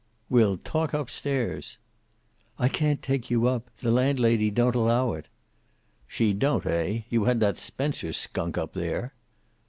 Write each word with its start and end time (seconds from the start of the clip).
"We'll 0.31 0.57
talk 0.57 0.95
up 0.95 1.11
stairs." 1.11 1.77
"I 2.57 2.69
can't 2.69 3.03
take 3.03 3.29
you 3.29 3.45
up. 3.45 3.69
The 3.81 3.91
landlady 3.91 4.49
don't 4.49 4.73
allow 4.73 5.13
it." 5.13 5.27
"She 6.07 6.33
don't, 6.33 6.65
eh? 6.65 7.01
You 7.11 7.25
had 7.25 7.39
that 7.41 7.59
Spencer 7.59 8.11
skunk 8.11 8.57
up 8.57 8.73
there." 8.73 9.13